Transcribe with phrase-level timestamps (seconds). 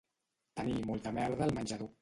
[0.61, 1.89] Tenir molta merda al menjador